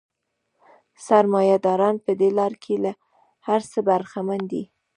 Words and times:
سرمایه 1.05 1.57
داران 1.65 1.95
په 2.05 2.11
دې 2.19 2.29
لار 2.37 2.53
کې 2.63 2.75
له 2.83 2.91
هر 3.47 3.61
څه 3.71 3.79
برخمن 3.89 4.41
دي 4.51 4.63